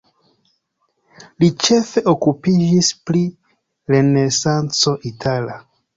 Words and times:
Li 1.43 1.49
ĉefe 1.67 2.03
okupiĝis 2.13 2.89
pri 3.11 3.21
renesanco 3.95 4.97
itala. 5.15 5.61